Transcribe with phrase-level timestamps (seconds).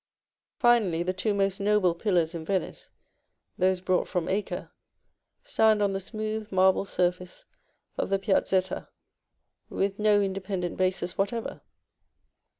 [0.57, 2.89] Finally, the two most noble pillars in Venice,
[3.59, 4.71] those brought from Acre,
[5.43, 7.45] stand on the smooth marble surface
[7.99, 8.87] of the Piazzetta,
[9.69, 11.61] with no independent bases whatever.